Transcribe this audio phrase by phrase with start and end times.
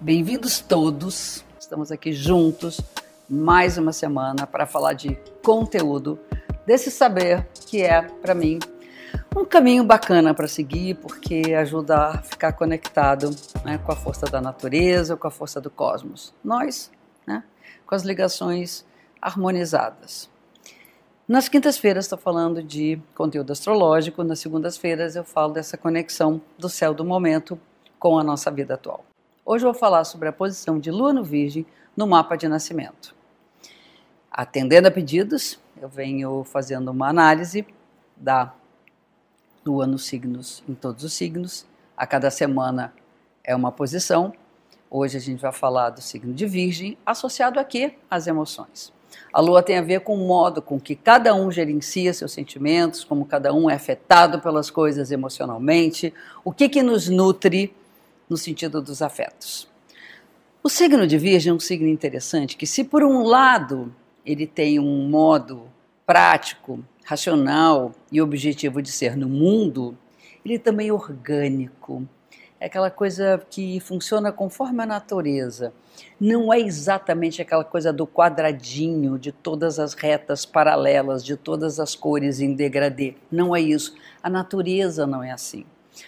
[0.00, 1.44] Bem-vindos todos.
[1.58, 2.80] Estamos aqui juntos
[3.28, 6.16] mais uma semana para falar de conteúdo
[6.64, 8.60] desse saber que é para mim
[9.36, 13.30] um caminho bacana para seguir porque ajuda a ficar conectado
[13.64, 16.32] né, com a força da natureza, com a força do cosmos.
[16.44, 16.92] Nós,
[17.26, 17.42] né,
[17.84, 18.86] com as ligações
[19.20, 20.30] harmonizadas.
[21.26, 26.94] Nas quintas-feiras estou falando de conteúdo astrológico, nas segundas-feiras eu falo dessa conexão do céu
[26.94, 27.58] do momento
[27.98, 29.07] com a nossa vida atual.
[29.50, 31.64] Hoje eu vou falar sobre a posição de Lua no Virgem
[31.96, 33.14] no mapa de nascimento.
[34.30, 37.66] Atendendo a pedidos, eu venho fazendo uma análise
[38.14, 38.52] da
[39.64, 41.66] Lua nos signos, em todos os signos.
[41.96, 42.92] A cada semana
[43.42, 44.34] é uma posição.
[44.90, 48.92] Hoje a gente vai falar do signo de Virgem, associado aqui às emoções.
[49.32, 53.02] A lua tem a ver com o modo com que cada um gerencia seus sentimentos,
[53.02, 56.12] como cada um é afetado pelas coisas emocionalmente,
[56.44, 57.74] o que, que nos nutre
[58.28, 59.68] no sentido dos afetos.
[60.62, 64.78] O signo de Virgem é um signo interessante que, se por um lado ele tem
[64.78, 65.62] um modo
[66.04, 69.96] prático, racional e objetivo de ser no mundo,
[70.44, 72.06] ele também é orgânico.
[72.60, 75.72] É aquela coisa que funciona conforme a natureza.
[76.20, 81.94] Não é exatamente aquela coisa do quadradinho, de todas as retas paralelas, de todas as
[81.94, 83.14] cores em degradê.
[83.30, 83.94] Não é isso.
[84.22, 85.64] A natureza não é assim.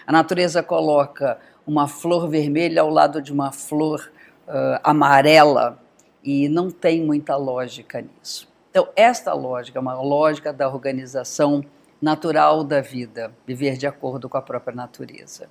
[0.06, 4.10] A natureza coloca uma flor vermelha ao lado de uma flor
[4.46, 5.78] uh, amarela
[6.22, 8.48] e não tem muita lógica nisso.
[8.70, 11.64] Então, esta lógica é uma lógica da organização
[12.00, 15.48] natural da vida, viver de acordo com a própria natureza.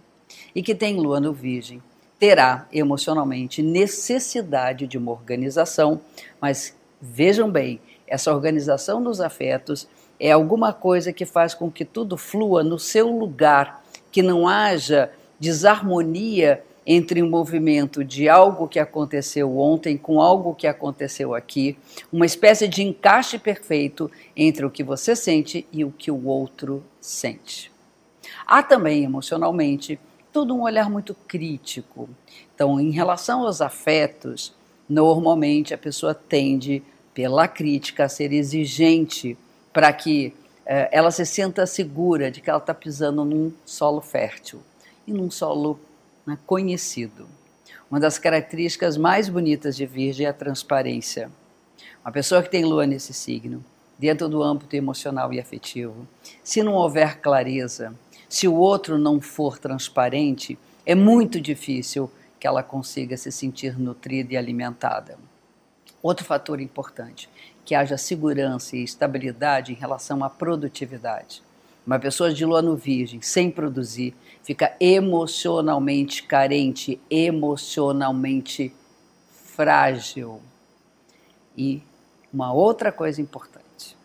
[0.55, 1.81] E que tem lua no Virgem,
[2.17, 6.01] terá emocionalmente necessidade de uma organização,
[6.41, 9.87] mas vejam bem, essa organização dos afetos
[10.19, 15.11] é alguma coisa que faz com que tudo flua no seu lugar, que não haja
[15.39, 21.77] desarmonia entre o movimento de algo que aconteceu ontem com algo que aconteceu aqui,
[22.11, 26.83] uma espécie de encaixe perfeito entre o que você sente e o que o outro
[26.99, 27.71] sente.
[28.45, 29.99] Há também emocionalmente
[30.33, 32.09] todo um olhar muito crítico.
[32.55, 34.53] Então, em relação aos afetos,
[34.87, 36.81] normalmente a pessoa tende,
[37.13, 39.37] pela crítica, a ser exigente
[39.71, 40.33] para que
[40.91, 44.61] ela se sinta segura de que ela está pisando num solo fértil
[45.07, 45.79] e num solo
[46.27, 47.27] né, conhecido.
[47.89, 51.31] Uma das características mais bonitas de Virgem é a transparência.
[52.05, 53.65] Uma pessoa que tem lua nesse signo,
[53.97, 56.07] dentro do âmbito emocional e afetivo,
[56.43, 57.91] se não houver clareza,
[58.29, 64.35] se o outro não for transparente, é muito difícil que ela consiga se sentir nutrida
[64.35, 65.17] e alimentada.
[66.01, 67.29] Outro fator importante,
[67.65, 71.43] que haja segurança e estabilidade em relação à produtividade.
[71.85, 78.73] Uma pessoa de lua no virgem, sem produzir, fica emocionalmente carente, emocionalmente
[79.55, 80.41] frágil.
[81.57, 81.83] E
[82.31, 83.97] uma outra coisa importante,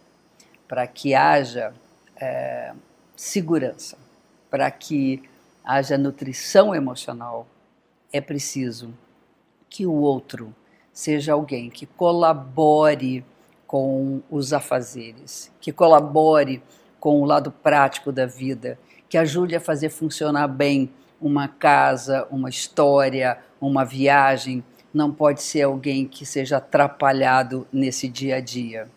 [0.66, 1.72] para que haja
[2.16, 2.74] é,
[3.16, 3.96] segurança,
[4.50, 5.22] para que
[5.64, 7.46] haja nutrição emocional,
[8.12, 8.92] é preciso
[9.68, 10.54] que o outro
[10.94, 13.24] seja alguém que colabore
[13.66, 16.62] com os afazeres, que colabore
[17.00, 18.78] com o lado prático da vida,
[19.08, 20.88] que ajude a fazer funcionar bem
[21.20, 24.62] uma casa, uma história, uma viagem.
[24.92, 28.88] Não pode ser alguém que seja atrapalhado nesse dia a dia.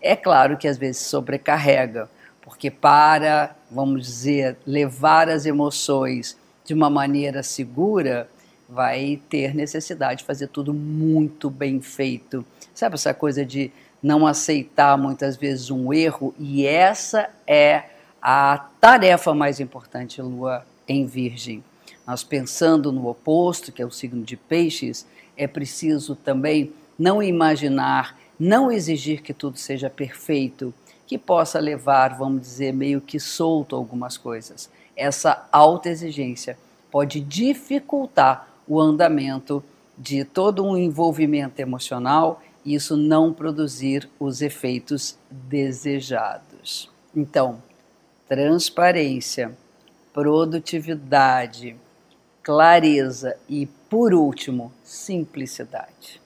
[0.00, 2.10] É claro que às vezes sobrecarrega,
[2.42, 8.28] porque para, vamos dizer, levar as emoções de uma maneira segura,
[8.68, 12.44] vai ter necessidade de fazer tudo muito bem feito.
[12.74, 17.84] Sabe essa coisa de não aceitar muitas vezes um erro, e essa é
[18.20, 21.64] a tarefa mais importante, Lua em Virgem.
[22.06, 28.18] Nós pensando no oposto, que é o signo de Peixes, é preciso também não imaginar,
[28.38, 30.72] não exigir que tudo seja perfeito,
[31.06, 34.70] que possa levar, vamos dizer, meio que solto algumas coisas.
[34.96, 36.58] Essa alta exigência
[36.90, 39.64] pode dificultar o andamento
[39.96, 46.90] de todo um envolvimento emocional isso não produzir os efeitos desejados.
[47.16, 47.62] Então,
[48.28, 49.56] transparência,
[50.12, 51.76] produtividade,
[52.42, 56.20] clareza e, por último, simplicidade.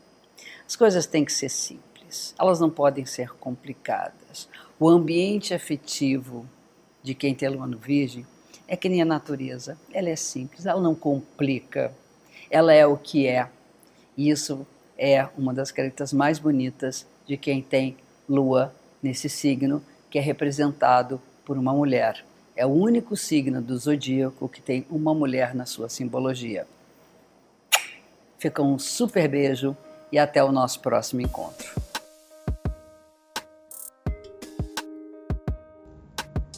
[0.67, 4.49] As coisas têm que ser simples, elas não podem ser complicadas.
[4.81, 6.47] O ambiente afetivo
[7.03, 8.27] de quem tem lua virgem
[8.67, 11.95] é que nem a natureza, ela é simples, ela não complica,
[12.53, 13.49] ela é o que é.
[14.17, 14.67] Isso
[14.99, 17.97] é uma das características mais bonitas de quem tem
[18.29, 22.23] lua nesse signo, que é representado por uma mulher.
[22.55, 26.67] É o único signo do zodíaco que tem uma mulher na sua simbologia.
[28.39, 29.75] Fica um super beijo
[30.13, 31.73] e até o nosso próximo encontro.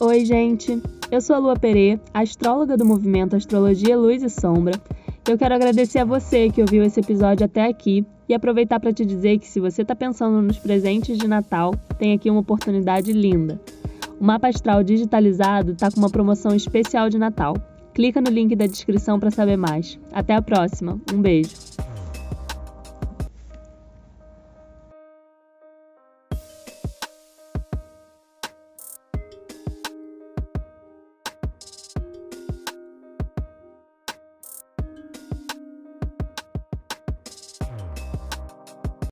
[0.01, 0.81] Oi, gente.
[1.09, 4.73] Eu sou a Lua Perê, astróloga do movimento Astrologia Luz e Sombra.
[5.27, 9.03] Eu quero agradecer a você que ouviu esse episódio até aqui e aproveitar para te
[9.03, 13.59] dizer que se você está pensando nos presentes de Natal, tem aqui uma oportunidade linda.
[14.19, 17.55] O mapa astral digitalizado está com uma promoção especial de Natal.
[17.95, 19.99] Clica no link da descrição para saber mais.
[20.13, 20.99] Até a próxima.
[21.11, 21.55] Um beijo.